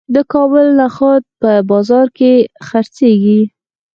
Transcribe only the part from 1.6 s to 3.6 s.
بازار کې خرڅیږي.